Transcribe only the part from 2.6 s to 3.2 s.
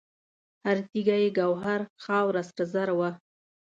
زر وه